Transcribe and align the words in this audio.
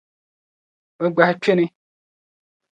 Bɛ 1.01 1.05
gbahi 1.15 1.33
kpini. 1.41 1.65